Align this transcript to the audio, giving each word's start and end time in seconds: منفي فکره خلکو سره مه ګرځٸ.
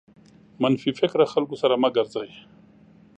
منفي 0.61 0.89
فکره 0.99 1.25
خلکو 1.33 1.55
سره 1.61 1.75
مه 1.81 1.89
ګرځٸ. 1.95 2.15